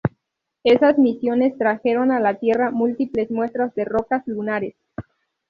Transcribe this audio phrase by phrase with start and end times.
[0.63, 4.73] Esas misiones trajeron a la Tierra múltiples muestras de rocas lunares.